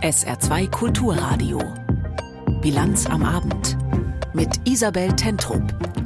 [0.00, 1.60] SR2 Kulturradio.
[2.62, 3.76] Bilanz am Abend.
[4.32, 5.97] Mit Isabel Tentrup.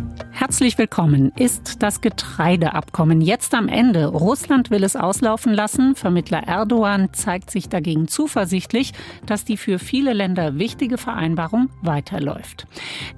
[0.43, 1.31] Herzlich willkommen.
[1.37, 4.07] Ist das Getreideabkommen jetzt am Ende?
[4.07, 5.95] Russland will es auslaufen lassen.
[5.95, 8.93] Vermittler Erdogan zeigt sich dagegen zuversichtlich,
[9.25, 12.67] dass die für viele Länder wichtige Vereinbarung weiterläuft.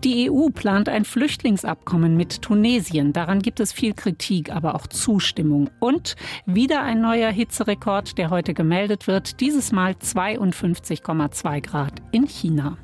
[0.04, 3.14] Die EU plant ein Flüchtlingsabkommen mit Tunesien.
[3.14, 5.70] Daran gibt es viel Kritik, aber auch Zustimmung.
[5.80, 9.40] Und wieder ein neuer Hitzerekord, der heute gemeldet wird.
[9.40, 12.76] Dieses Mal 52,2 Grad in China.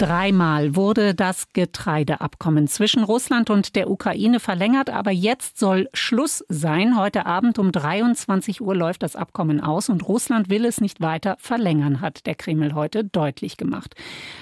[0.00, 6.96] Dreimal wurde das Getreideabkommen zwischen Russland und der Ukraine verlängert, aber jetzt soll Schluss sein.
[6.96, 11.36] Heute Abend um 23 Uhr läuft das Abkommen aus und Russland will es nicht weiter
[11.38, 13.94] verlängern, hat der Kreml heute deutlich gemacht.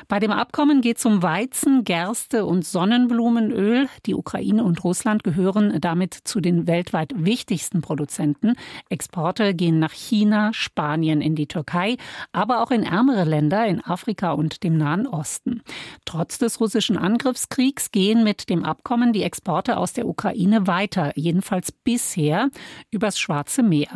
[0.06, 3.88] Bei dem Abkommen geht es um Weizen, Gerste und Sonnenblumenöl.
[4.06, 8.54] Die Ukraine und Russland gehören damit zu den weltweit wichtigsten Produzenten.
[8.90, 11.96] Exporte gehen nach China, Spanien, in die Türkei,
[12.30, 15.47] aber auch in ärmere Länder in Afrika und dem Nahen Osten.
[15.48, 15.62] Westen.
[16.04, 21.72] Trotz des russischen Angriffskriegs gehen mit dem Abkommen die Exporte aus der Ukraine weiter, jedenfalls
[21.72, 22.50] bisher
[22.90, 23.88] übers Schwarze Meer.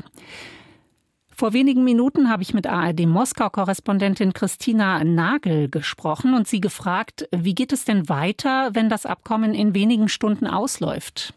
[1.34, 7.72] Vor wenigen Minuten habe ich mit ARD-Moskau-Korrespondentin Christina Nagel gesprochen und sie gefragt, wie geht
[7.72, 11.34] es denn weiter, wenn das Abkommen in wenigen Stunden ausläuft?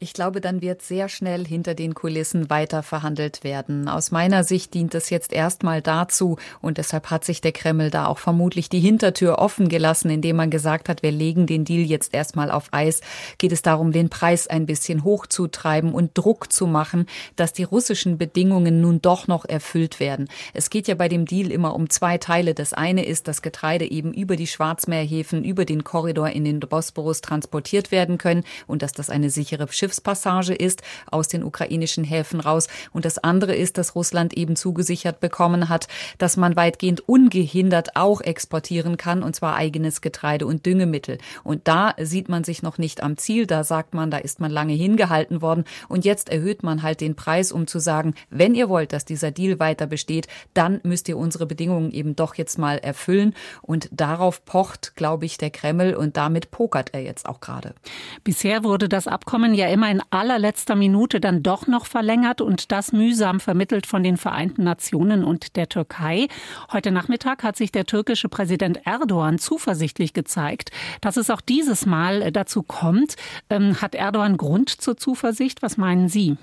[0.00, 3.88] Ich glaube, dann wird sehr schnell hinter den Kulissen weiter verhandelt werden.
[3.88, 8.06] Aus meiner Sicht dient es jetzt erstmal dazu, und deshalb hat sich der Kreml da
[8.06, 12.14] auch vermutlich die Hintertür offen gelassen, indem man gesagt hat, wir legen den Deal jetzt
[12.14, 13.00] erstmal auf Eis.
[13.38, 18.18] Geht es darum, den Preis ein bisschen hochzutreiben und Druck zu machen, dass die russischen
[18.18, 20.28] Bedingungen nun doch noch erfüllt werden.
[20.54, 22.54] Es geht ja bei dem Deal immer um zwei Teile.
[22.54, 27.20] Das eine ist, dass Getreide eben über die Schwarzmeerhäfen, über den Korridor in den Bosporus
[27.20, 32.40] transportiert werden können und dass das eine sichere Schiff Schiffspassage ist aus den ukrainischen Häfen
[32.40, 32.68] raus.
[32.92, 38.20] Und das andere ist, dass Russland eben zugesichert bekommen hat, dass man weitgehend ungehindert auch
[38.20, 41.16] exportieren kann, und zwar eigenes Getreide und Düngemittel.
[41.42, 43.46] Und da sieht man sich noch nicht am Ziel.
[43.46, 45.64] Da sagt man, da ist man lange hingehalten worden.
[45.88, 49.30] Und jetzt erhöht man halt den Preis, um zu sagen, wenn ihr wollt, dass dieser
[49.30, 53.34] Deal weiter besteht, dann müsst ihr unsere Bedingungen eben doch jetzt mal erfüllen.
[53.62, 57.74] Und darauf pocht, glaube ich, der Kreml und damit pokert er jetzt auch gerade.
[58.22, 62.72] Bisher wurde das Abkommen ja immer immer in allerletzter Minute dann doch noch verlängert und
[62.72, 66.26] das mühsam vermittelt von den Vereinten Nationen und der Türkei.
[66.72, 72.32] Heute Nachmittag hat sich der türkische Präsident Erdogan zuversichtlich gezeigt, dass es auch dieses Mal
[72.32, 73.14] dazu kommt.
[73.50, 75.62] Ähm, hat Erdogan Grund zur Zuversicht?
[75.62, 76.36] Was meinen Sie?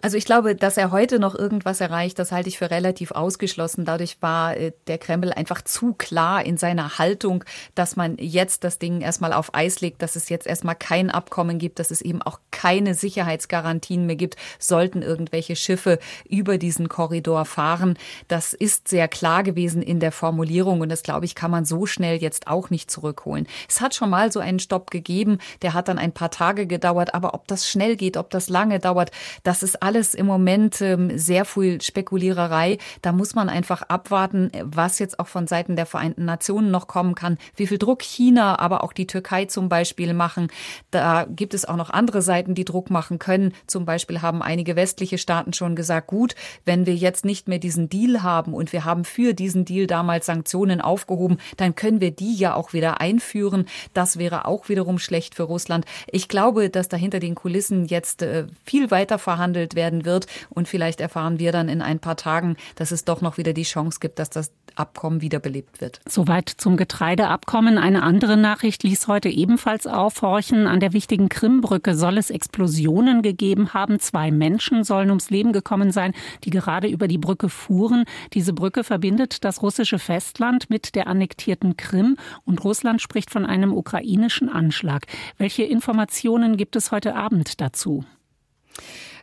[0.00, 3.84] Also ich glaube, dass er heute noch irgendwas erreicht, das halte ich für relativ ausgeschlossen.
[3.84, 7.42] Dadurch war äh, der Kreml einfach zu klar in seiner Haltung,
[7.74, 11.58] dass man jetzt das Ding erstmal auf Eis legt, dass es jetzt erstmal kein Abkommen
[11.58, 15.98] gibt, dass es eben auch keine Sicherheitsgarantien mehr gibt, sollten irgendwelche Schiffe
[16.28, 17.98] über diesen Korridor fahren.
[18.28, 21.86] Das ist sehr klar gewesen in der Formulierung und das, glaube ich, kann man so
[21.86, 23.48] schnell jetzt auch nicht zurückholen.
[23.68, 27.14] Es hat schon mal so einen Stopp gegeben, der hat dann ein paar Tage gedauert,
[27.14, 29.10] aber ob das schnell geht, ob das lange dauert,
[29.42, 32.78] das ist im Moment ähm, sehr viel Spekuliererei.
[33.02, 37.14] Da muss man einfach abwarten, was jetzt auch von Seiten der Vereinten Nationen noch kommen
[37.14, 40.48] kann, wie viel Druck China, aber auch die Türkei zum Beispiel machen.
[40.90, 43.54] Da gibt es auch noch andere Seiten, die Druck machen können.
[43.66, 46.34] Zum Beispiel haben einige westliche Staaten schon gesagt, gut,
[46.64, 50.26] wenn wir jetzt nicht mehr diesen Deal haben und wir haben für diesen Deal damals
[50.26, 53.66] Sanktionen aufgehoben, dann können wir die ja auch wieder einführen.
[53.94, 55.84] Das wäre auch wiederum schlecht für Russland.
[56.06, 60.26] Ich glaube, dass dahinter den Kulissen jetzt äh, viel weiter verhandelt werden wird.
[60.50, 63.62] Und vielleicht erfahren wir dann in ein paar Tagen, dass es doch noch wieder die
[63.62, 66.00] Chance gibt, dass das Abkommen wiederbelebt wird.
[66.08, 67.78] Soweit zum Getreideabkommen.
[67.78, 70.66] Eine andere Nachricht ließ heute ebenfalls aufhorchen.
[70.66, 73.98] An der wichtigen Krimbrücke soll es Explosionen gegeben haben.
[73.98, 78.04] Zwei Menschen sollen ums Leben gekommen sein, die gerade über die Brücke fuhren.
[78.34, 83.72] Diese Brücke verbindet das russische Festland mit der annektierten Krim und Russland spricht von einem
[83.72, 85.06] ukrainischen Anschlag.
[85.38, 88.04] Welche Informationen gibt es heute Abend dazu?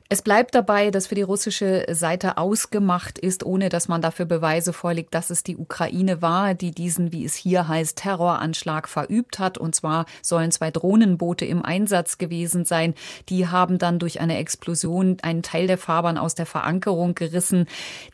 [0.08, 4.72] Es bleibt dabei, dass für die russische Seite ausgemacht ist, ohne dass man dafür Beweise
[4.72, 9.58] vorlegt, dass es die Ukraine war, die diesen, wie es hier heißt, Terroranschlag verübt hat.
[9.58, 12.94] Und zwar sollen zwei Drohnenboote im Einsatz gewesen sein.
[13.30, 17.66] Die haben dann durch eine Explosion einen Teil der Fahrbahn aus der Verankerung gerissen.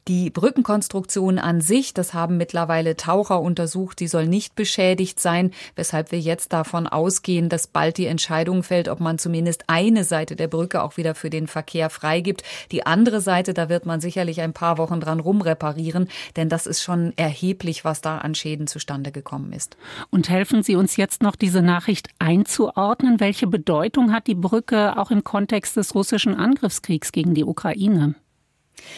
[0.08, 6.14] Die Brückenkonstruktion an sich, das haben mittlerweile Taucher untersucht, die soll nicht beschädigt sein, weshalb
[6.14, 10.48] wir jetzt davon ausgehen, dass bald die Entscheidung fällt, ob man zumindest eine Seite der
[10.48, 12.44] Brücke auch wieder für den Verkehr Verkehr freigibt.
[12.72, 16.82] Die andere Seite, da wird man sicherlich ein paar Wochen dran rumreparieren, denn das ist
[16.82, 19.78] schon erheblich, was da an Schäden zustande gekommen ist.
[20.10, 23.20] Und helfen Sie uns jetzt noch, diese Nachricht einzuordnen.
[23.20, 28.16] Welche Bedeutung hat die Brücke auch im Kontext des russischen Angriffskriegs gegen die Ukraine?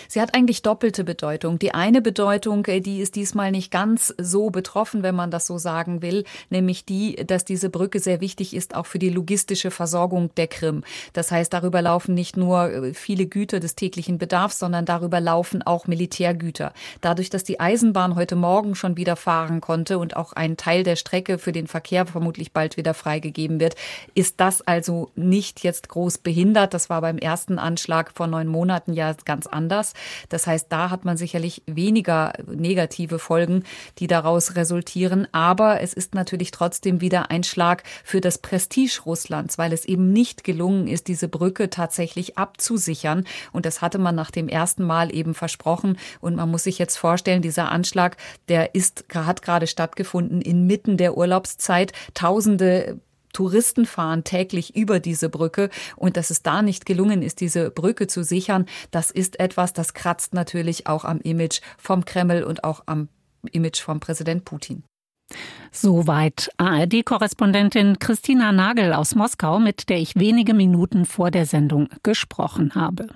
[0.08, 1.60] Sie hat eigentlich doppelte Bedeutung.
[1.60, 5.58] Die eine Bedeutung, äh, die ist diesmal nicht ganz so betroffen, wenn man das so
[5.58, 10.34] sagen will, nämlich die, dass diese Brücke sehr wichtig ist auch für die logistische Versorgung
[10.36, 10.84] der Krim.
[11.14, 15.62] Das heißt, darüber laufen nicht nur äh, viele Güter des täglichen Bedarfs, sondern darüber laufen
[15.62, 16.74] auch Militärgüter.
[17.02, 20.96] Dadurch, dass die Eisenbahn heute Morgen schon wieder fahren konnte und auch ein Teil der
[20.96, 23.76] Strecke für den Verkehr vermutlich bald wieder freigegeben wird,
[24.14, 26.74] ist das also nicht jetzt groß behindert.
[26.74, 29.94] Das war beim ersten Anschlag vor neun Monaten ja ganz anders anders.
[30.30, 33.64] Das heißt, da hat man sicherlich weniger negative Folgen,
[34.00, 35.28] die daraus resultieren.
[35.32, 40.12] Aber es ist natürlich trotzdem wieder ein Schlag für das Prestige Russlands, weil es eben
[40.12, 43.26] nicht gelungen ist, diese Brücke tatsächlich abzusichern.
[43.52, 45.98] Und das hatte man nach dem ersten Mal eben versprochen.
[46.20, 48.18] Und man muss sich jetzt vorstellen, dieser Anschlag,
[48.50, 51.94] der ist, hat gerade stattgefunden inmitten der Urlaubszeit.
[52.14, 53.00] Tausende
[53.34, 58.08] Touristen fahren täglich über diese Brücke und dass es da nicht gelungen ist, diese Brücke
[58.08, 62.84] zu sichern, das ist etwas, das kratzt natürlich auch am Image vom Kreml und auch
[62.86, 63.10] am
[63.52, 64.84] Image vom Präsident Putin.
[65.72, 72.76] Soweit ARD-Korrespondentin Christina Nagel aus Moskau, mit der ich wenige Minuten vor der Sendung gesprochen
[72.76, 73.08] habe.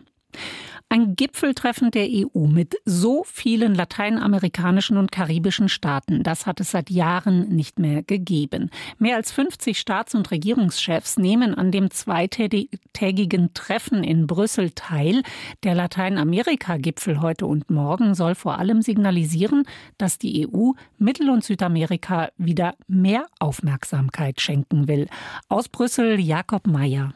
[0.89, 6.89] Ein Gipfeltreffen der EU mit so vielen lateinamerikanischen und karibischen Staaten, das hat es seit
[6.89, 8.69] Jahren nicht mehr gegeben.
[8.97, 15.23] Mehr als 50 Staats- und Regierungschefs nehmen an dem zweitägigen Treffen in Brüssel teil.
[15.63, 19.65] Der Lateinamerika-Gipfel heute und morgen soll vor allem signalisieren,
[19.97, 25.07] dass die EU Mittel- und Südamerika wieder mehr Aufmerksamkeit schenken will.
[25.49, 27.13] Aus Brüssel Jakob Mayer.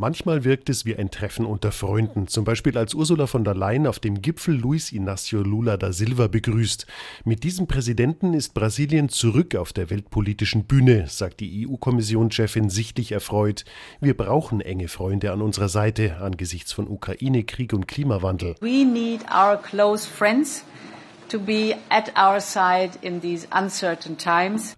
[0.00, 3.84] Manchmal wirkt es wie ein Treffen unter Freunden, zum Beispiel als Ursula von der Leyen
[3.84, 6.86] auf dem Gipfel Luis Inácio Lula da Silva begrüßt.
[7.24, 13.64] Mit diesem Präsidenten ist Brasilien zurück auf der weltpolitischen Bühne, sagt die EU-Kommissionschefin sichtlich erfreut.
[14.00, 18.54] Wir brauchen enge Freunde an unserer Seite angesichts von Ukraine, Krieg und Klimawandel.
[18.60, 20.62] We need our close friends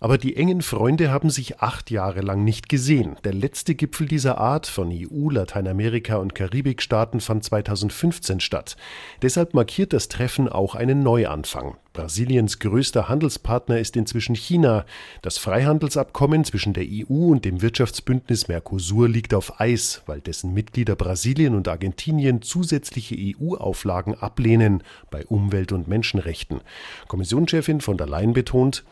[0.01, 3.17] Aber die engen Freunde haben sich acht Jahre lang nicht gesehen.
[3.25, 8.77] Der letzte Gipfel dieser Art von EU, Lateinamerika und Karibikstaaten fand 2015 statt.
[9.23, 11.77] Deshalb markiert das Treffen auch einen Neuanfang.
[11.93, 14.85] Brasiliens größter Handelspartner ist inzwischen China.
[15.23, 20.95] Das Freihandelsabkommen zwischen der EU und dem Wirtschaftsbündnis Mercosur liegt auf Eis, weil dessen Mitglieder
[20.95, 26.61] Brasilien und Argentinien zusätzliche EU-Auflagen ablehnen bei Umwelt- und Menschenrechten.
[27.09, 28.85] Kommissionschefin von der Leyen betont,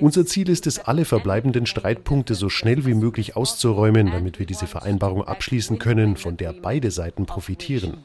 [0.00, 4.66] unser Ziel ist es, alle verbleibenden Streitpunkte so schnell wie möglich auszuräumen, damit wir diese
[4.66, 8.04] Vereinbarung abschließen können, von der beide Seiten profitieren.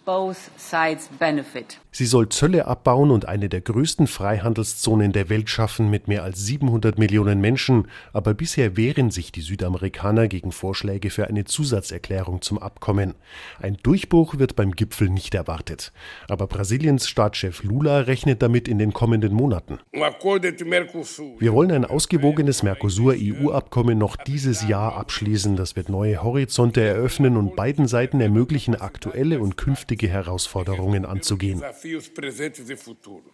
[1.98, 6.46] Sie soll Zölle abbauen und eine der größten Freihandelszonen der Welt schaffen mit mehr als
[6.46, 12.58] 700 Millionen Menschen, aber bisher wehren sich die Südamerikaner gegen Vorschläge für eine Zusatzerklärung zum
[12.58, 13.14] Abkommen.
[13.62, 15.94] Ein Durchbruch wird beim Gipfel nicht erwartet.
[16.28, 19.80] Aber Brasiliens Staatschef Lula rechnet damit in den kommenden Monaten.
[19.94, 25.56] Wir wollen ein ausgewogenes Mercosur-EU-Abkommen noch dieses Jahr abschließen.
[25.56, 31.64] Das wird neue Horizonte eröffnen und beiden Seiten ermöglichen, aktuelle und künftige Herausforderungen anzugehen.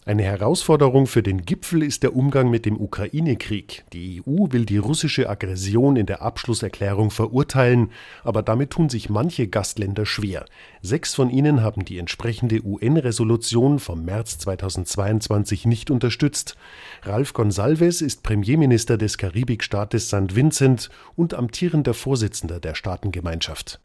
[0.06, 3.86] Eine Herausforderung für den Gipfel ist der Umgang mit dem Ukraine-Krieg.
[3.94, 7.92] Die EU will die russische Aggression in der Abschlusserklärung verurteilen,
[8.24, 10.46] aber damit tun sich manche Gastländer schwer.
[10.82, 16.58] Sechs von ihnen haben die entsprechende UN-Resolution vom März 2022 nicht unterstützt.
[17.04, 20.36] Ralf Gonsalves ist Premierminister des Karibikstaates St.
[20.36, 23.80] Vincent und amtierender Vorsitzender der Staatengemeinschaft.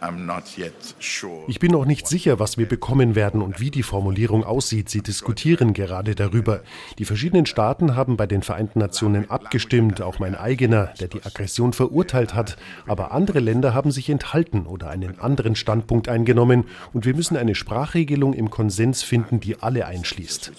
[1.47, 4.56] Ich bin noch nicht sicher, was wir bekommen werden und wie die Formulierung aussieht.
[4.61, 6.63] Sie diskutieren gerade darüber.
[6.99, 11.73] Die verschiedenen Staaten haben bei den Vereinten Nationen abgestimmt, auch mein eigener, der die Aggression
[11.73, 12.57] verurteilt hat.
[12.87, 17.55] Aber andere Länder haben sich enthalten oder einen anderen Standpunkt eingenommen und wir müssen eine
[17.55, 20.53] Sprachregelung im Konsens finden, die alle einschließt.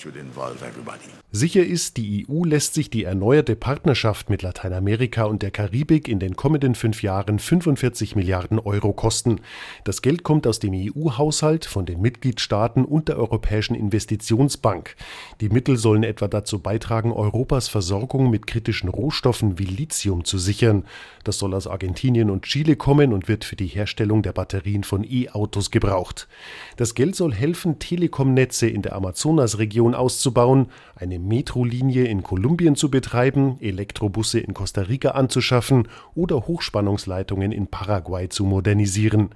[1.32, 6.20] Sicher ist, die EU lässt sich die erneuerte Partnerschaft mit Lateinamerika und der Karibik in
[6.20, 9.42] den kommenden fünf Jahren 45 Milliarden Euro kosten.
[9.84, 14.96] Das Geld kommt aus dem EU-Haushalt, von den Mitgliedstaaten und der Europäischen Investitionsbank.
[15.40, 20.84] Die Mittel sollen etwa dazu beitragen, Europas Versorgung mit kritischen Rohstoffen wie Lithium zu sichern.
[21.24, 25.06] Das soll aus Argentinien und Chile kommen und wird für die Herstellung der Batterien von
[25.10, 26.28] E-Autos gebraucht.
[26.76, 33.58] Das Geld soll helfen, Telekomnetze in der Amazonasregion auszubauen, eine Metrolinie in Kolumbien zu betreiben,
[33.62, 39.30] Elektrobusse in Costa Rica anzuschaffen oder Hochspannungsleitungen in Paraguay zu modernisieren.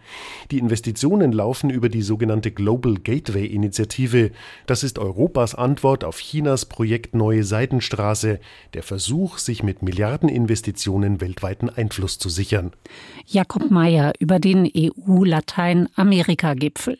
[0.51, 4.31] Die Investitionen laufen über die sogenannte Global Gateway Initiative.
[4.65, 8.39] Das ist Europas Antwort auf Chinas Projekt Neue Seidenstraße,
[8.73, 12.71] der Versuch, sich mit Milliardeninvestitionen weltweiten Einfluss zu sichern.
[13.25, 16.97] Jakob Mayer über den EU-Lateinamerika-Gipfel.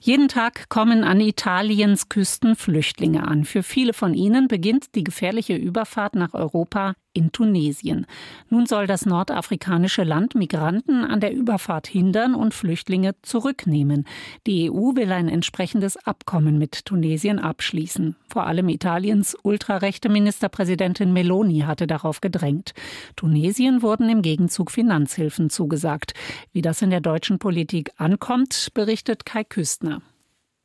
[0.00, 3.44] Jeden Tag kommen an Italiens Küsten Flüchtlinge an.
[3.44, 8.06] Für viele von ihnen beginnt die gefährliche Überfahrt nach Europa in Tunesien.
[8.50, 14.06] Nun soll das nordafrikanische Land Migranten an der Überfahrt hindern und Flüchtlinge zurücknehmen.
[14.46, 18.16] Die EU will ein entsprechendes Abkommen mit Tunesien abschließen.
[18.28, 22.74] Vor allem Italiens ultrarechte Ministerpräsidentin Meloni hatte darauf gedrängt.
[23.16, 26.14] Tunesien wurden im Gegenzug Finanzhilfen zugesagt.
[26.52, 30.02] Wie das in der deutschen Politik ankommt, berichtet Kai Küstner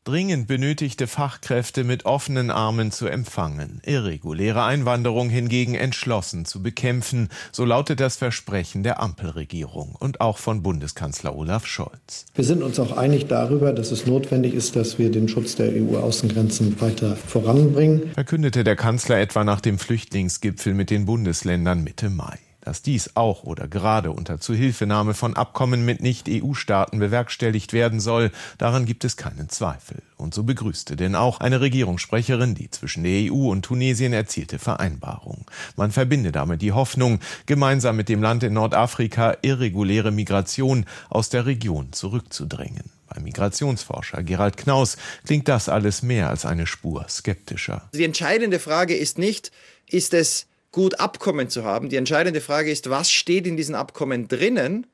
[0.07, 7.65] dringend benötigte Fachkräfte mit offenen Armen zu empfangen, irreguläre Einwanderung hingegen entschlossen zu bekämpfen, so
[7.65, 12.25] lautet das Versprechen der Ampelregierung und auch von Bundeskanzler Olaf Scholz.
[12.35, 15.73] Wir sind uns auch einig darüber, dass es notwendig ist, dass wir den Schutz der
[15.73, 22.39] EU-Außengrenzen weiter voranbringen, verkündete der Kanzler etwa nach dem Flüchtlingsgipfel mit den Bundesländern Mitte Mai.
[22.67, 28.85] Dass dies auch oder gerade unter Zuhilfenahme von Abkommen mit Nicht-EU-Staaten bewerkstelligt werden soll, daran
[28.85, 30.01] gibt es keinen Zweifel.
[30.17, 35.45] Und so begrüßte denn auch eine Regierungssprecherin die zwischen der EU und Tunesien erzielte Vereinbarung.
[35.77, 41.45] Man verbinde damit die Hoffnung, gemeinsam mit dem Land in Nordafrika irreguläre Migration aus der
[41.45, 42.91] Region zurückzudrängen.
[43.07, 47.89] Beim Migrationsforscher Gerald Knaus klingt das alles mehr als eine Spur skeptischer.
[47.93, 49.53] Die entscheidende Frage ist nicht,
[49.87, 50.47] ist es
[50.77, 51.89] gut Abkommen zu haben.
[51.89, 54.85] Die entscheidende Frage ist, was steht in diesen Abkommen drinnen?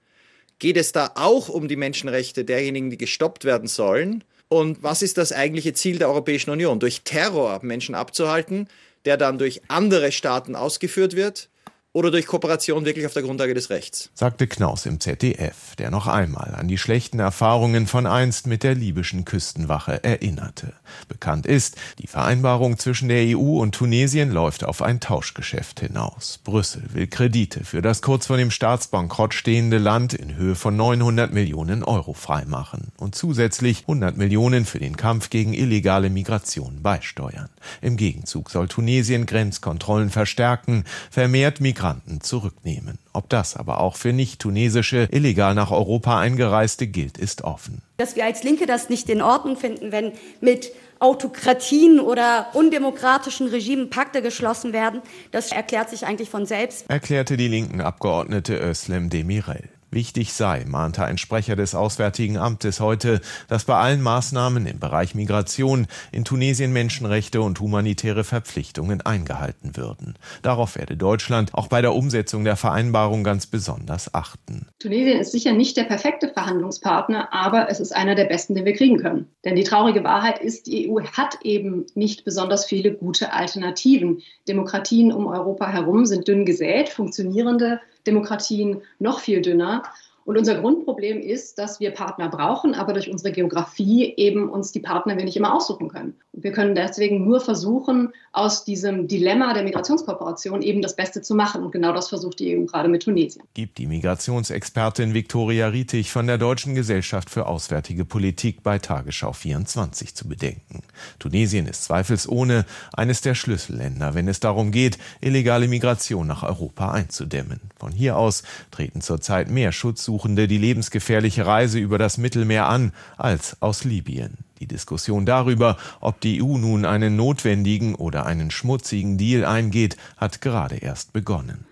[0.58, 4.24] Geht es da auch um die Menschenrechte derjenigen, die gestoppt werden sollen?
[4.48, 6.80] Und was ist das eigentliche Ziel der Europäischen Union?
[6.80, 8.70] Durch Terror Menschen abzuhalten,
[9.04, 11.50] der dann durch andere Staaten ausgeführt wird?
[11.94, 14.10] Oder durch Kooperation wirklich auf der Grundlage des Rechts.
[14.16, 18.74] Sagte Knaus im ZDF, der noch einmal an die schlechten Erfahrungen von einst mit der
[18.74, 20.74] libyschen Küstenwache erinnerte.
[21.08, 26.40] Bekannt ist, die Vereinbarung zwischen der EU und Tunesien läuft auf ein Tauschgeschäft hinaus.
[26.44, 31.32] Brüssel will Kredite für das kurz vor dem Staatsbankrott stehende Land in Höhe von 900
[31.32, 37.50] Millionen Euro freimachen und zusätzlich 100 Millionen für den Kampf gegen illegale Migration beisteuern.
[37.82, 42.98] Im Gegenzug soll Tunesien Grenzkontrollen verstärken, vermehrt Migration Migranten zurücknehmen.
[43.12, 47.82] Ob das aber auch für nicht-tunesische, illegal nach Europa eingereiste gilt, ist offen.
[47.98, 53.90] Dass wir als Linke das nicht in Ordnung finden, wenn mit Autokratien oder undemokratischen Regimen
[53.90, 56.90] Pakte geschlossen werden, das erklärt sich eigentlich von selbst.
[56.90, 59.68] Erklärte die linken Abgeordnete Özlem Demirel.
[59.94, 65.14] Wichtig sei, mahnte ein Sprecher des Auswärtigen Amtes heute, dass bei allen Maßnahmen im Bereich
[65.14, 70.16] Migration in Tunesien Menschenrechte und humanitäre Verpflichtungen eingehalten würden.
[70.42, 74.66] Darauf werde Deutschland auch bei der Umsetzung der Vereinbarung ganz besonders achten.
[74.80, 78.74] Tunesien ist sicher nicht der perfekte Verhandlungspartner, aber es ist einer der besten, den wir
[78.74, 79.28] kriegen können.
[79.46, 84.24] Denn die traurige Wahrheit ist, die EU hat eben nicht besonders viele gute Alternativen.
[84.48, 89.84] Demokratien um Europa herum sind dünn gesät, funktionierende Demokratien noch viel dünner.
[90.26, 94.80] Und unser Grundproblem ist, dass wir Partner brauchen, aber durch unsere Geografie eben uns die
[94.80, 96.16] Partner wir nicht immer aussuchen können.
[96.32, 101.36] Und wir können deswegen nur versuchen, aus diesem Dilemma der Migrationskooperation eben das Beste zu
[101.36, 101.64] machen.
[101.64, 103.44] Und genau das versucht die EU gerade mit Tunesien.
[103.54, 110.16] Gibt die Migrationsexpertin Viktoria Rietig von der Deutschen Gesellschaft für Auswärtige Politik bei Tagesschau 24
[110.16, 110.84] zu bedenken.
[111.20, 117.60] Tunesien ist zweifelsohne eines der Schlüsselländer, wenn es darum geht, illegale Migration nach Europa einzudämmen.
[117.78, 122.92] Von hier aus treten zurzeit mehr Schutz Schutzsuchende die lebensgefährliche Reise über das Mittelmeer an
[123.18, 124.38] als aus Libyen.
[124.60, 130.40] Die Diskussion darüber, ob die EU nun einen notwendigen oder einen schmutzigen Deal eingeht, hat
[130.40, 131.66] gerade erst begonnen.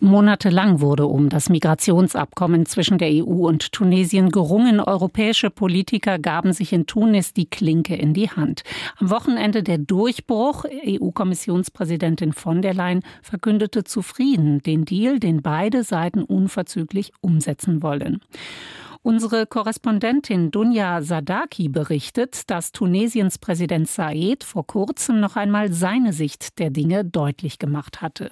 [0.00, 4.78] Monatelang wurde um das Migrationsabkommen zwischen der EU und Tunesien gerungen.
[4.78, 8.62] Europäische Politiker gaben sich in Tunis die Klinke in die Hand.
[8.98, 10.64] Am Wochenende der Durchbruch.
[10.86, 18.20] EU-Kommissionspräsidentin von der Leyen verkündete zufrieden den Deal, den beide Seiten unverzüglich umsetzen wollen.
[19.02, 26.60] Unsere Korrespondentin Dunja Sadaki berichtet, dass Tunesiens Präsident Said vor kurzem noch einmal seine Sicht
[26.60, 28.30] der Dinge deutlich gemacht hatte.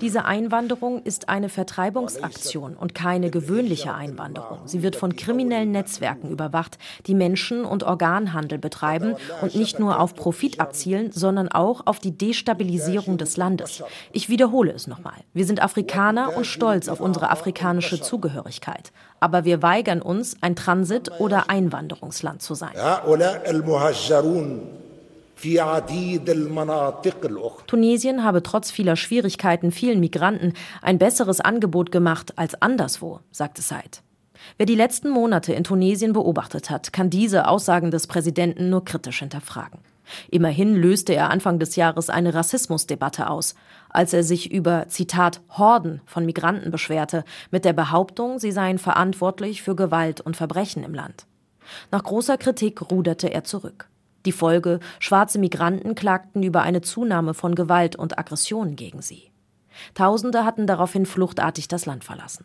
[0.00, 4.60] Diese Einwanderung ist eine Vertreibungsaktion und keine gewöhnliche Einwanderung.
[4.66, 10.14] Sie wird von kriminellen Netzwerken überwacht, die Menschen- und Organhandel betreiben und nicht nur auf
[10.14, 13.82] Profit abzielen, sondern auch auf die Destabilisierung des Landes.
[14.12, 15.18] Ich wiederhole es nochmal.
[15.32, 18.92] Wir sind Afrikaner und stolz auf unsere afrikanische Zugehörigkeit.
[19.18, 22.70] Aber wir weigern uns, ein Transit- oder Einwanderungsland zu sein.
[27.66, 34.02] Tunesien habe trotz vieler Schwierigkeiten vielen Migranten ein besseres Angebot gemacht als anderswo, sagte Said.
[34.56, 39.20] Wer die letzten Monate in Tunesien beobachtet hat, kann diese Aussagen des Präsidenten nur kritisch
[39.20, 39.80] hinterfragen.
[40.30, 43.54] Immerhin löste er Anfang des Jahres eine Rassismusdebatte aus,
[43.88, 49.62] als er sich über, Zitat, Horden von Migranten beschwerte, mit der Behauptung, sie seien verantwortlich
[49.62, 51.26] für Gewalt und Verbrechen im Land.
[51.90, 53.88] Nach großer Kritik ruderte er zurück.
[54.26, 59.30] Die Folge, schwarze Migranten klagten über eine Zunahme von Gewalt und Aggressionen gegen sie.
[59.94, 62.44] Tausende hatten daraufhin fluchtartig das Land verlassen.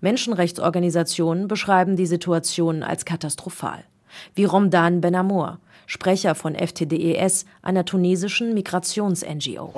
[0.00, 3.84] Menschenrechtsorganisationen beschreiben die Situation als katastrophal,
[4.34, 5.58] wie Romdan Benamour,
[5.90, 9.74] Sprecher von FTDES, einer tunesischen Migrations-NGO.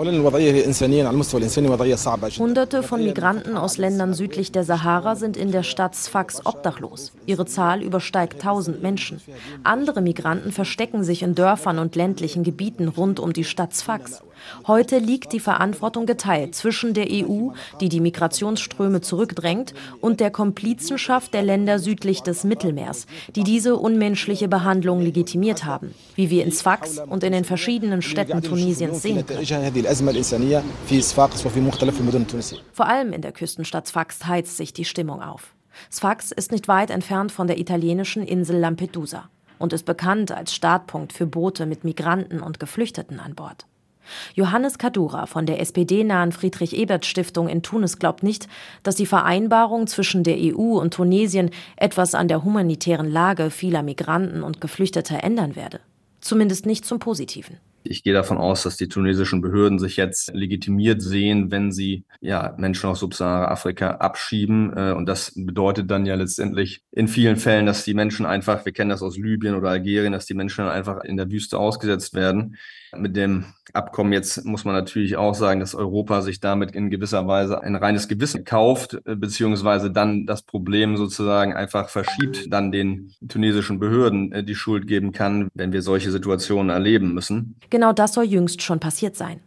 [2.38, 7.12] Hunderte von Migranten aus Ländern südlich der Sahara sind in der Stadt Sfax obdachlos.
[7.24, 9.22] Ihre Zahl übersteigt 1000 Menschen.
[9.64, 14.22] Andere Migranten verstecken sich in Dörfern und ländlichen Gebieten rund um die Stadt Sfax.
[14.66, 21.34] Heute liegt die Verantwortung geteilt zwischen der EU, die die Migrationsströme zurückdrängt, und der Komplizenschaft
[21.34, 26.98] der Länder südlich des Mittelmeers, die diese unmenschliche Behandlung legitimiert haben, wie wir in Sfax
[26.98, 29.44] und in den verschiedenen Städten Tunesiens sehen können.
[32.72, 35.54] Vor allem in der Küstenstadt Sfax heizt sich die Stimmung auf.
[35.90, 41.12] Sfax ist nicht weit entfernt von der italienischen Insel Lampedusa und ist bekannt als Startpunkt
[41.12, 43.66] für Boote mit Migranten und Geflüchteten an Bord.
[44.34, 48.48] Johannes Kadura von der SPD-nahen Friedrich-Ebert-Stiftung in Tunis glaubt nicht,
[48.82, 54.42] dass die Vereinbarung zwischen der EU und Tunesien etwas an der humanitären Lage vieler Migranten
[54.42, 55.80] und Geflüchteter ändern werde.
[56.20, 57.58] Zumindest nicht zum Positiven.
[57.84, 62.54] Ich gehe davon aus, dass die tunesischen Behörden sich jetzt legitimiert sehen, wenn sie ja
[62.56, 64.72] Menschen aus Subsahara-Afrika abschieben.
[64.76, 68.72] Äh, und das bedeutet dann ja letztendlich in vielen Fällen, dass die Menschen einfach, wir
[68.72, 72.56] kennen das aus Libyen oder Algerien, dass die Menschen einfach in der Wüste ausgesetzt werden.
[72.96, 77.26] Mit dem Abkommen jetzt muss man natürlich auch sagen, dass Europa sich damit in gewisser
[77.26, 83.12] Weise ein reines Gewissen kauft, äh, beziehungsweise dann das Problem sozusagen einfach verschiebt, dann den
[83.26, 87.56] tunesischen Behörden äh, die Schuld geben kann, wenn wir solche Situationen erleben müssen.
[87.70, 89.40] Genau das soll jüngst schon passiert sein.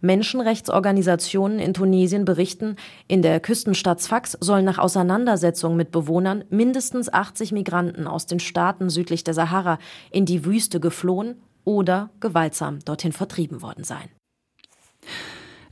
[0.00, 2.76] Menschenrechtsorganisationen in Tunesien berichten,
[3.08, 8.90] in der Küstenstadt Sfax sollen nach Auseinandersetzungen mit Bewohnern mindestens 80 Migranten aus den Staaten
[8.90, 9.78] südlich der Sahara
[10.12, 14.08] in die Wüste geflohen oder gewaltsam dorthin vertrieben worden sein.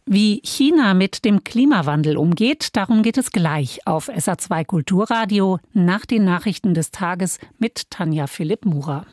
[0.07, 6.24] Wie China mit dem Klimawandel umgeht, darum geht es gleich auf SA2 Kulturradio nach den
[6.24, 9.07] Nachrichten des Tages mit Tanja Philipp Murer.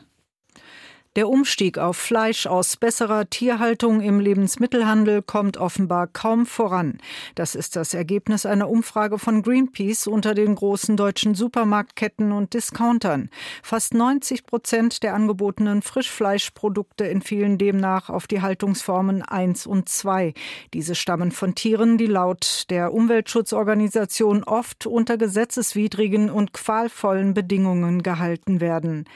[1.16, 6.98] Der Umstieg auf Fleisch aus besserer Tierhaltung im Lebensmittelhandel kommt offenbar kaum voran.
[7.34, 13.30] Das ist das Ergebnis einer Umfrage von Greenpeace unter den großen deutschen Supermarktketten und Discountern.
[13.62, 20.34] Fast 90 Prozent der angebotenen Frischfleischprodukte entfielen demnach auf die Haltungsformen 1 und 2.
[20.74, 28.60] Diese stammen von Tieren, die laut der Umweltschutzorganisation oft unter gesetzeswidrigen und qualvollen Bedingungen gehalten
[28.60, 29.06] werden.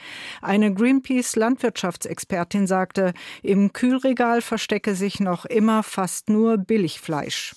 [0.41, 1.35] Eine Greenpeace
[1.93, 7.55] Wirtschaftsexpertin sagte, im Kühlregal verstecke sich noch immer fast nur Billigfleisch.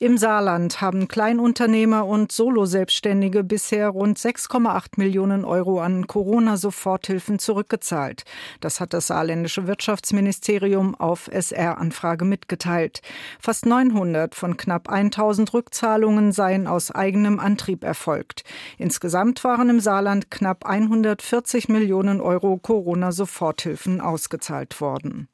[0.00, 8.24] Im Saarland haben Kleinunternehmer und Solo-Selbstständige bisher rund 6,8 Millionen Euro an Corona-Soforthilfen zurückgezahlt.
[8.60, 13.02] Das hat das saarländische Wirtschaftsministerium auf SR-Anfrage mitgeteilt.
[13.38, 18.42] Fast 900 von knapp 1000 Rückzahlungen seien aus eigenem Antrieb erfolgt.
[18.78, 25.28] Insgesamt waren im Saarland knapp 140 Millionen Euro Corona-Soforthilfen ausgezahlt worden.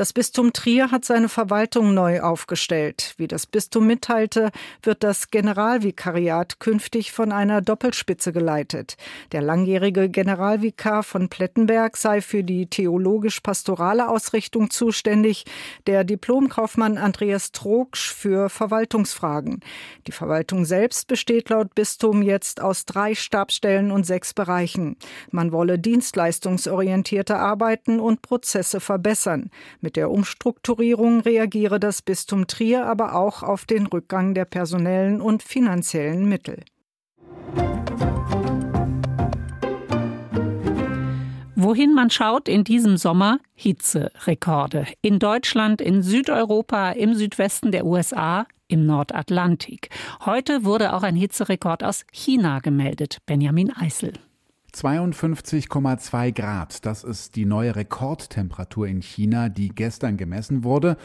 [0.00, 3.12] Das Bistum Trier hat seine Verwaltung neu aufgestellt.
[3.18, 4.50] Wie das Bistum mitteilte,
[4.82, 8.96] wird das Generalvikariat künftig von einer Doppelspitze geleitet.
[9.32, 15.44] Der langjährige Generalvikar von Plettenberg sei für die theologisch-pastorale Ausrichtung zuständig,
[15.86, 19.60] der Diplomkaufmann Andreas Trogsch für Verwaltungsfragen.
[20.06, 24.96] Die Verwaltung selbst besteht laut Bistum jetzt aus drei Stabstellen und sechs Bereichen.
[25.30, 29.50] Man wolle dienstleistungsorientierte arbeiten und Prozesse verbessern.
[29.82, 35.20] Mit mit der Umstrukturierung reagiere das Bistum Trier aber auch auf den Rückgang der personellen
[35.20, 36.62] und finanziellen Mittel.
[41.56, 44.86] Wohin man schaut in diesem Sommer, Hitzerekorde.
[45.02, 49.88] In Deutschland, in Südeuropa, im Südwesten der USA, im Nordatlantik.
[50.24, 53.18] Heute wurde auch ein Hitzerekord aus China gemeldet.
[53.26, 54.12] Benjamin Eisel.
[54.74, 60.96] 52,2 Grad, das ist die neue Rekordtemperatur in China, die gestern gemessen wurde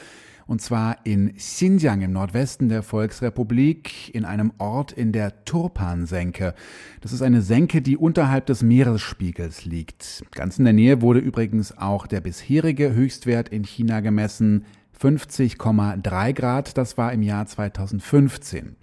[0.48, 6.54] und zwar in Xinjiang im Nordwesten der Volksrepublik, in einem Ort in der Turpan-Senke.
[7.02, 10.24] Das ist eine Senke, die unterhalb des Meeresspiegels liegt.
[10.32, 14.66] Ganz in der Nähe wurde übrigens auch der bisherige Höchstwert in China gemessen,
[15.00, 18.76] 50,3 Grad, das war im Jahr 2015.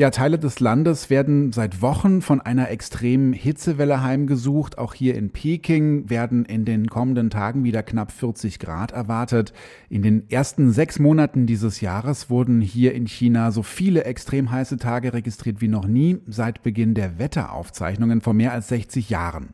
[0.00, 4.78] Ja, Teile des Landes werden seit Wochen von einer extremen Hitzewelle heimgesucht.
[4.78, 9.52] Auch hier in Peking werden in den kommenden Tagen wieder knapp 40 Grad erwartet.
[9.90, 14.78] In den ersten sechs Monaten dieses Jahres wurden hier in China so viele extrem heiße
[14.78, 19.50] Tage registriert wie noch nie seit Beginn der Wetteraufzeichnungen vor mehr als 60 Jahren.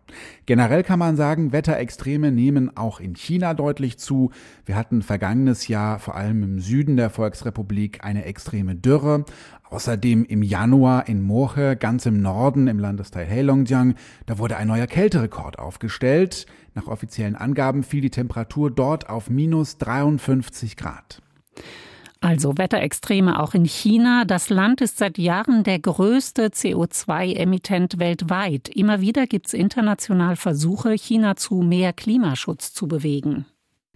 [0.46, 4.30] Generell kann man sagen, Wetterextreme nehmen auch in China deutlich zu.
[4.64, 9.24] Wir hatten vergangenes Jahr vor allem im Süden der Volksrepublik eine extreme Dürre.
[9.70, 13.94] Außerdem im Januar in Moche, ganz im Norden im Landesteil Heilongjiang,
[14.26, 16.46] da wurde ein neuer Kälterekord aufgestellt.
[16.74, 21.20] Nach offiziellen Angaben fiel die Temperatur dort auf minus 53 Grad.
[22.20, 24.24] Also Wetterextreme auch in China.
[24.24, 28.68] Das Land ist seit Jahren der größte CO2-Emittent weltweit.
[28.68, 33.46] Immer wieder gibt es international Versuche, China zu mehr Klimaschutz zu bewegen.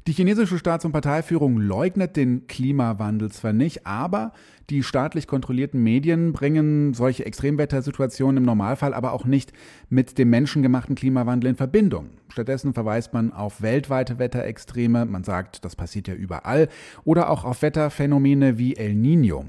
[0.07, 4.33] Die chinesische Staats- und Parteiführung leugnet den Klimawandel zwar nicht, aber
[4.71, 9.53] die staatlich kontrollierten Medien bringen solche Extremwettersituationen im Normalfall aber auch nicht
[9.89, 12.11] mit dem menschengemachten Klimawandel in Verbindung.
[12.29, 16.69] Stattdessen verweist man auf weltweite Wetterextreme, man sagt, das passiert ja überall,
[17.05, 19.45] oder auch auf Wetterphänomene wie El Nino.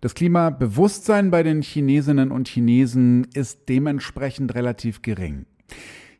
[0.00, 5.46] Das Klimabewusstsein bei den Chinesinnen und Chinesen ist dementsprechend relativ gering.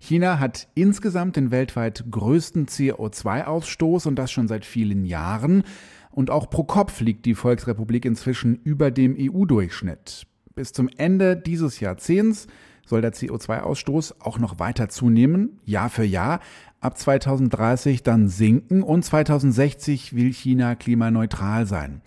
[0.01, 5.65] China hat insgesamt den weltweit größten CO2-Ausstoß und das schon seit vielen Jahren.
[6.19, 10.27] Und auch pro Kopf liegt die Volksrepublik inzwischen über dem EU-Durchschnitt.
[10.57, 12.49] Bis zum Ende dieses Jahrzehnts
[12.85, 16.41] soll der CO2-Ausstoß auch noch weiter zunehmen, Jahr für Jahr,
[16.81, 22.01] ab 2030 dann sinken und 2060 will China klimaneutral sein.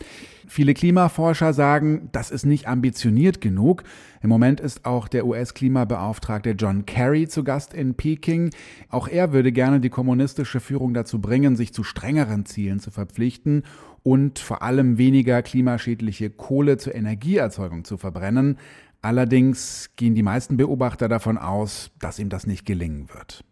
[0.48, 3.84] Viele Klimaforscher sagen, das ist nicht ambitioniert genug.
[4.22, 8.50] Im Moment ist auch der US-Klimabeauftragte John Kerry zu Gast in Peking.
[8.90, 13.64] Auch er würde gerne die kommunistische Führung dazu bringen, sich zu strengeren Zielen zu verpflichten
[14.04, 18.58] und vor allem weniger klimaschädliche Kohle zur Energieerzeugung zu verbrennen.
[19.02, 23.46] Allerdings gehen die meisten Beobachter davon aus, dass ihm das nicht gelingen wird.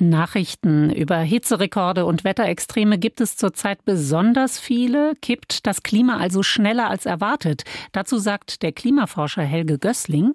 [0.00, 5.14] Nachrichten über Hitzerekorde und Wetterextreme gibt es zurzeit besonders viele.
[5.20, 7.64] Kippt das Klima also schneller als erwartet?
[7.92, 10.34] Dazu sagt der Klimaforscher Helge Gößling.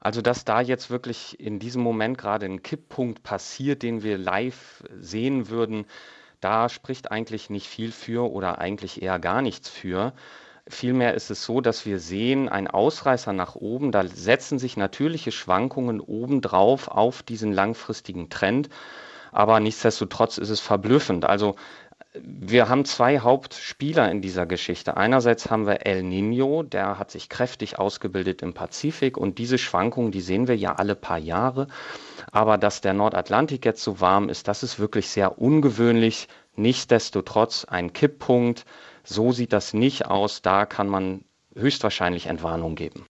[0.00, 4.84] Also, dass da jetzt wirklich in diesem Moment gerade ein Kipppunkt passiert, den wir live
[4.98, 5.86] sehen würden,
[6.40, 10.12] da spricht eigentlich nicht viel für oder eigentlich eher gar nichts für.
[10.66, 15.30] Vielmehr ist es so, dass wir sehen, ein Ausreißer nach oben, da setzen sich natürliche
[15.30, 18.70] Schwankungen obendrauf auf diesen langfristigen Trend.
[19.30, 21.26] Aber nichtsdestotrotz ist es verblüffend.
[21.26, 21.56] Also
[22.14, 24.96] wir haben zwei Hauptspieler in dieser Geschichte.
[24.96, 30.12] Einerseits haben wir El Nino, der hat sich kräftig ausgebildet im Pazifik und diese Schwankungen,
[30.12, 31.66] die sehen wir ja alle paar Jahre.
[32.30, 36.28] Aber dass der Nordatlantik jetzt so warm ist, das ist wirklich sehr ungewöhnlich.
[36.56, 38.64] Nichtsdestotrotz ein Kipppunkt,
[39.04, 40.42] so sieht das nicht aus.
[40.42, 43.06] Da kann man höchstwahrscheinlich Entwarnung geben.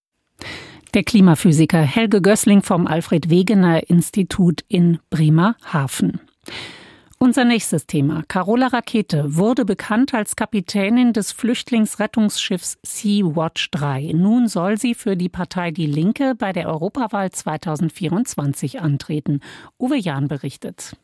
[0.93, 6.21] Der Klimaphysiker Helge Gößling vom Alfred Wegener Institut in Bremerhaven.
[7.19, 8.23] Unser nächstes Thema.
[8.29, 14.13] Carola Rakete wurde bekannt als Kapitänin des Flüchtlingsrettungsschiffs Sea-Watch 3.
[14.15, 19.41] Nun soll sie für die Partei Die Linke bei der Europawahl 2024 antreten.
[19.79, 20.97] Uwe Jahn berichtet.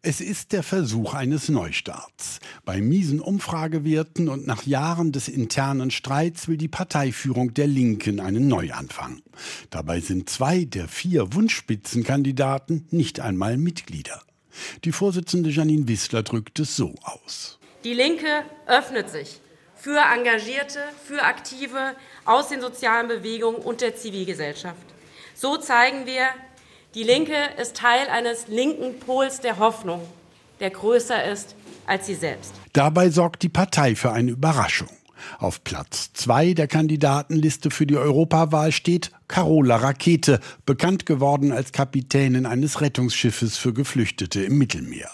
[0.00, 2.38] Es ist der Versuch eines Neustarts.
[2.64, 8.46] Bei miesen Umfragewerten und nach Jahren des internen Streits will die Parteiführung der Linken einen
[8.46, 9.22] Neuanfang.
[9.70, 14.22] Dabei sind zwei der vier Wunschspitzenkandidaten nicht einmal Mitglieder.
[14.84, 17.58] Die Vorsitzende Janine Wissler drückt es so aus.
[17.82, 19.40] Die Linke öffnet sich
[19.74, 24.76] für Engagierte, für Aktive aus den sozialen Bewegungen und der Zivilgesellschaft.
[25.34, 26.28] So zeigen wir,
[26.98, 30.00] die Linke ist Teil eines linken Pols der Hoffnung,
[30.58, 31.54] der größer ist
[31.86, 32.52] als sie selbst.
[32.72, 34.88] Dabei sorgt die Partei für eine Überraschung.
[35.38, 42.46] Auf Platz zwei der Kandidatenliste für die Europawahl steht Carola Rakete, bekannt geworden als Kapitänin
[42.46, 45.10] eines Rettungsschiffes für Geflüchtete im Mittelmeer.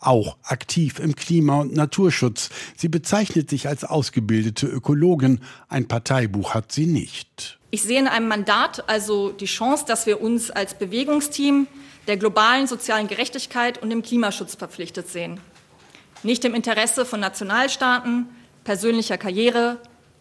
[0.00, 2.48] Auch aktiv im Klima- und Naturschutz.
[2.78, 5.40] Sie bezeichnet sich als ausgebildete Ökologin.
[5.68, 7.58] Ein Parteibuch hat sie nicht.
[7.76, 11.66] Ich sehe in einem Mandat also die Chance, dass wir uns als Bewegungsteam
[12.06, 15.40] der globalen sozialen Gerechtigkeit und dem Klimaschutz verpflichtet sehen.
[16.22, 18.30] Nicht im Interesse von Nationalstaaten,
[18.64, 19.78] persönlicher Karriere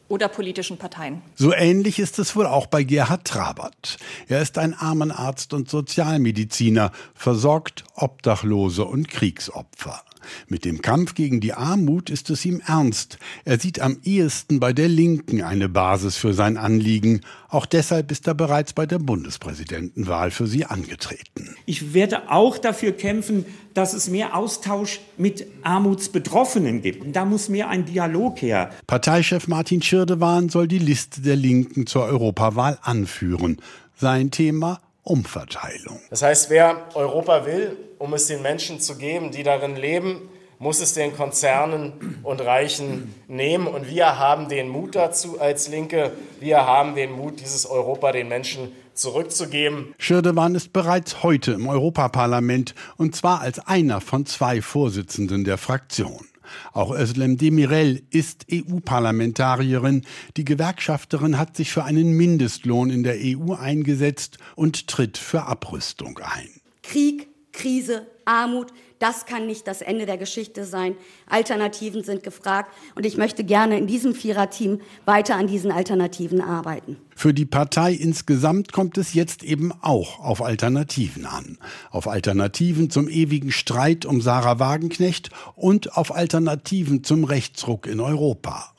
[0.09, 1.21] oder politischen Parteien.
[1.35, 3.99] So ähnlich ist es wohl auch bei Gerhard Trabert.
[4.27, 10.03] Er ist ein Armenarzt und Sozialmediziner, versorgt Obdachlose und Kriegsopfer.
[10.47, 13.17] Mit dem Kampf gegen die Armut ist es ihm ernst.
[13.43, 17.21] Er sieht am ehesten bei der Linken eine Basis für sein Anliegen.
[17.49, 21.55] Auch deshalb ist er bereits bei der Bundespräsidentenwahl für sie angetreten.
[21.65, 27.15] Ich werde auch dafür kämpfen, dass es mehr Austausch mit Armutsbetroffenen gibt.
[27.15, 28.71] Da muss mehr ein Dialog her.
[28.87, 33.57] Parteichef Martin Schirdewan soll die Liste der Linken zur Europawahl anführen.
[33.97, 36.01] Sein Thema Umverteilung.
[36.09, 40.81] Das heißt, wer Europa will, um es den Menschen zu geben, die darin leben, muss
[40.81, 43.67] es den Konzernen und Reichen nehmen.
[43.67, 46.11] Und wir haben den Mut dazu als Linke.
[46.39, 49.93] Wir haben den Mut, dieses Europa den Menschen zurückzugeben.
[49.99, 56.25] Schirdewan ist bereits heute im Europaparlament und zwar als einer von zwei Vorsitzenden der Fraktion.
[56.73, 60.03] Auch Özlem Demirel ist EU-Parlamentarierin.
[60.37, 66.19] Die Gewerkschafterin hat sich für einen Mindestlohn in der EU eingesetzt und tritt für Abrüstung
[66.19, 66.49] ein.
[66.83, 70.95] Krieg, Krise, Armut, das kann nicht das Ende der Geschichte sein.
[71.27, 76.97] Alternativen sind gefragt und ich möchte gerne in diesem Viererteam weiter an diesen Alternativen arbeiten.
[77.15, 81.57] Für die Partei insgesamt kommt es jetzt eben auch auf Alternativen an.
[81.91, 88.71] Auf Alternativen zum ewigen Streit um Sarah Wagenknecht und auf Alternativen zum Rechtsruck in Europa.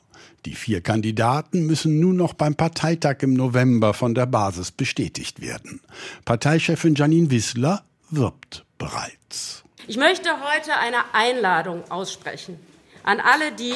[0.45, 5.81] Die vier Kandidaten müssen nun noch beim Parteitag im November von der Basis bestätigt werden.
[6.23, 9.63] Parteichefin Janine Wissler wirbt bereits.
[9.89, 12.59] Ich möchte heute eine Einladung aussprechen
[13.03, 13.73] an alle die,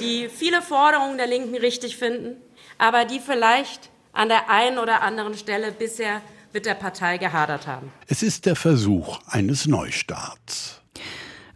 [0.00, 2.40] die viele Forderungen der Linken richtig finden,
[2.78, 6.22] aber die vielleicht an der einen oder anderen Stelle bisher
[6.54, 7.92] mit der Partei gehadert haben.
[8.06, 10.80] Es ist der Versuch eines Neustarts.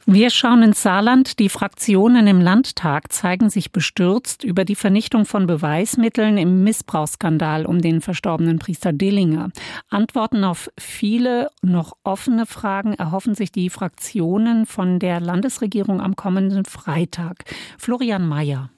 [0.05, 1.39] Wir schauen ins Saarland.
[1.39, 7.81] Die Fraktionen im Landtag zeigen sich bestürzt über die Vernichtung von Beweismitteln im Missbrauchsskandal um
[7.81, 9.51] den verstorbenen Priester Dillinger.
[9.91, 16.65] Antworten auf viele noch offene Fragen erhoffen sich die Fraktionen von der Landesregierung am kommenden
[16.65, 17.45] Freitag.
[17.79, 18.71] Florian Mayer.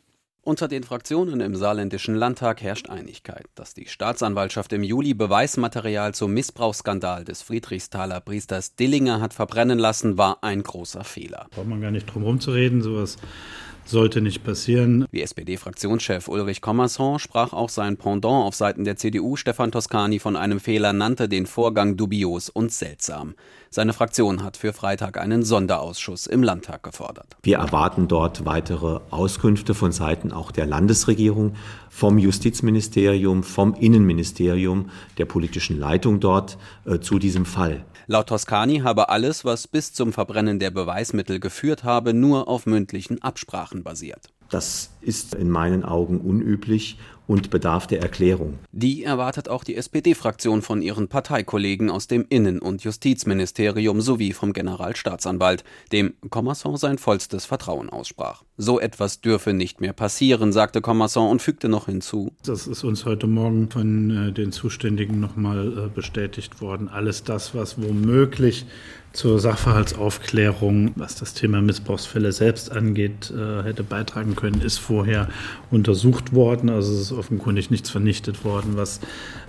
[0.46, 6.34] Unter den Fraktionen im saarländischen Landtag herrscht Einigkeit, dass die Staatsanwaltschaft im Juli Beweismaterial zum
[6.34, 11.46] Missbrauchsskandal des Friedrichsthaler Priesters Dillinger hat verbrennen lassen, war ein großer Fehler.
[11.52, 13.16] Braucht man gar nicht drum herum zu reden, sowas
[13.84, 15.06] sollte nicht passieren.
[15.10, 20.36] Wie SPD-Fraktionschef Ulrich Commerson sprach auch sein Pendant auf Seiten der CDU Stefan Toscani von
[20.36, 23.34] einem Fehler, nannte den Vorgang dubios und seltsam.
[23.70, 27.36] Seine Fraktion hat für Freitag einen Sonderausschuss im Landtag gefordert.
[27.42, 31.54] Wir erwarten dort weitere Auskünfte von Seiten auch der Landesregierung,
[31.90, 37.84] vom Justizministerium, vom Innenministerium, der politischen Leitung dort äh, zu diesem Fall.
[38.06, 43.22] Laut Toscani habe alles, was bis zum Verbrennen der Beweismittel geführt habe, nur auf mündlichen
[43.22, 44.28] Absprachen basiert.
[44.50, 48.58] Das ist in meinen Augen unüblich und bedarf der Erklärung.
[48.72, 54.52] Die erwartet auch die SPD-Fraktion von ihren Parteikollegen aus dem Innen- und Justizministerium sowie vom
[54.52, 58.42] Generalstaatsanwalt, dem Commerson sein vollstes Vertrauen aussprach.
[58.56, 62.32] So etwas dürfe nicht mehr passieren, sagte Commerson und fügte noch hinzu.
[62.44, 66.88] Das ist uns heute Morgen von äh, den Zuständigen nochmal äh, bestätigt worden.
[66.88, 68.66] Alles das, was womöglich
[69.14, 75.28] zur Sachverhaltsaufklärung, was das Thema Missbrauchsfälle selbst angeht, äh, hätte beitragen können, ist vorher
[75.70, 76.68] untersucht worden.
[76.68, 78.98] Also es ist offenkundig nichts vernichtet worden, was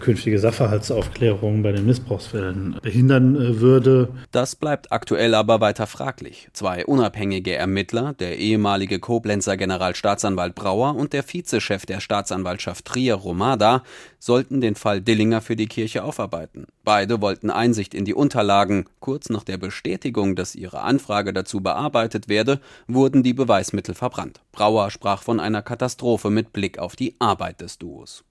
[0.01, 4.09] künftige Sachverhaltsaufklärung bei den Missbrauchsfällen behindern äh, würde.
[4.31, 6.47] Das bleibt aktuell aber weiter fraglich.
[6.53, 13.81] Zwei unabhängige Ermittler, der ehemalige Koblenzer Generalstaatsanwalt Brauer und der Vizechef der Staatsanwaltschaft Trier Romada,
[14.25, 16.65] sollten den Fall Dillinger für die Kirche aufarbeiten.
[16.83, 18.85] Beide wollten Einsicht in die Unterlagen.
[18.99, 24.41] Kurz nach der Bestätigung, dass ihre Anfrage dazu bearbeitet werde, wurden die Beweismittel verbrannt.
[24.51, 28.23] Brauer sprach von einer Katastrophe mit Blick auf die Arbeit des Duos.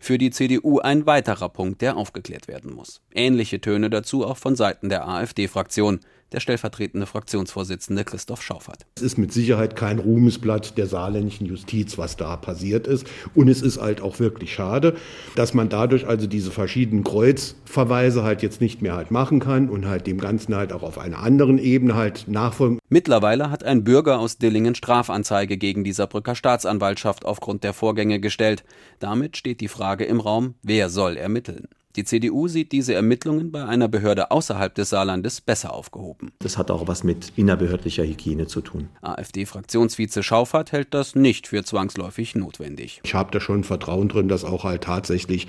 [0.00, 3.02] Für die CDU ein weiterer Punkt, der aufgeklärt werden muss.
[3.12, 6.00] Ähnliche Töne dazu auch von Seiten der AfD-Fraktion
[6.32, 8.86] der stellvertretende Fraktionsvorsitzende Christoph Schaufert.
[8.96, 13.06] Es ist mit Sicherheit kein Ruhmesblatt der saarländischen Justiz, was da passiert ist.
[13.34, 14.96] Und es ist halt auch wirklich schade,
[15.36, 19.86] dass man dadurch also diese verschiedenen Kreuzverweise halt jetzt nicht mehr halt machen kann und
[19.86, 22.78] halt dem Ganzen halt auch auf einer anderen Ebene halt nachfolgen.
[22.88, 28.64] Mittlerweile hat ein Bürger aus Dillingen Strafanzeige gegen die Saarbrücker Staatsanwaltschaft aufgrund der Vorgänge gestellt.
[28.98, 31.68] Damit steht die Frage im Raum, wer soll ermitteln?
[31.94, 36.32] Die CDU sieht diese Ermittlungen bei einer Behörde außerhalb des Saarlandes besser aufgehoben.
[36.38, 38.88] Das hat auch was mit innerbehördlicher Hygiene zu tun.
[39.02, 43.00] AfD-Fraktionsvize Schaufert hält das nicht für zwangsläufig notwendig.
[43.04, 45.48] Ich habe da schon Vertrauen drin, dass auch halt tatsächlich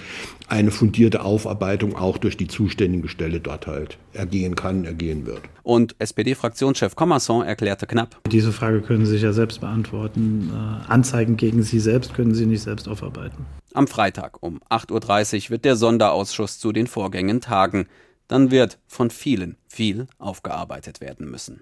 [0.49, 5.41] eine fundierte Aufarbeitung auch durch die zuständige Stelle dort halt ergehen kann, ergehen wird.
[5.63, 8.19] Und SPD-Fraktionschef Commerson erklärte knapp.
[8.29, 10.51] Diese Frage können Sie sich ja selbst beantworten.
[10.53, 13.45] Äh, Anzeigen gegen Sie selbst können Sie nicht selbst aufarbeiten.
[13.75, 17.87] Am Freitag um 8.30 Uhr wird der Sonderausschuss zu den Vorgängen tagen.
[18.27, 21.61] Dann wird von vielen viel aufgearbeitet werden müssen.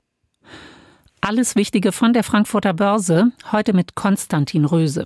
[1.21, 5.05] Alles Wichtige von der Frankfurter Börse, heute mit Konstantin Röse.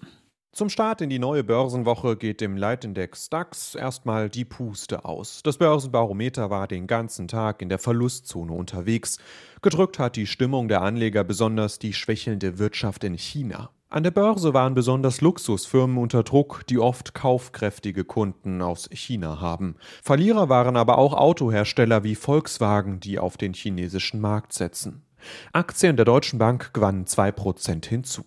[0.52, 5.42] Zum Start in die neue Börsenwoche geht dem Leitindex DAX erstmal die Puste aus.
[5.44, 9.18] Das Börsenbarometer war den ganzen Tag in der Verlustzone unterwegs.
[9.62, 13.70] Gedrückt hat die Stimmung der Anleger besonders die schwächelnde Wirtschaft in China.
[13.90, 19.76] An der Börse waren besonders Luxusfirmen unter Druck, die oft kaufkräftige Kunden aus China haben.
[20.02, 25.04] Verlierer waren aber auch Autohersteller wie Volkswagen, die auf den chinesischen Markt setzen.
[25.54, 28.26] Aktien der Deutschen Bank gewannen 2% hinzu.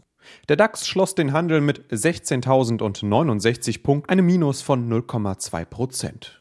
[0.49, 6.41] Der DAX schloss den Handel mit 16.069 Punkten, einem Minus von 0,2 Prozent.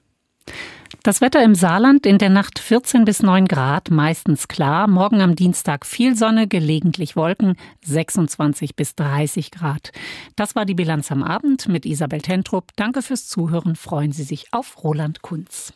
[1.08, 4.90] Das Wetter im Saarland in der Nacht 14 bis 9 Grad, meistens klar.
[4.90, 9.94] Morgen am Dienstag viel Sonne, gelegentlich Wolken, 26 bis 30 Grad.
[10.36, 12.72] Das war die Bilanz am Abend mit Isabel Tentrup.
[12.76, 13.78] Danke fürs Zuhören.
[13.78, 15.72] Freuen Sie sich auf Roland Kunz.